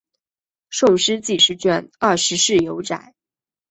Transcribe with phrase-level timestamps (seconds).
[0.71, 3.13] 宋诗纪事卷二十四有载。